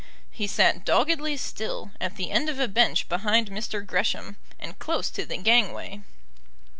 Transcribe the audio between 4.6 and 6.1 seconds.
close to the gangway.